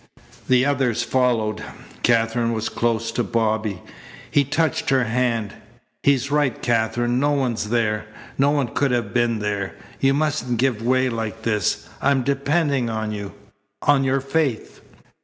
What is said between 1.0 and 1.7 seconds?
followed.